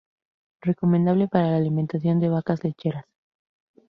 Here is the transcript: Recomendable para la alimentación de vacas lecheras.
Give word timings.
Recomendable 0.61 1.27
para 1.27 1.51
la 1.51 1.57
alimentación 1.57 2.19
de 2.19 2.29
vacas 2.29 2.63
lecheras. 2.63 3.05